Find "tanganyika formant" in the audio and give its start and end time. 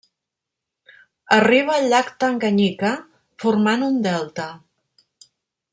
2.25-3.87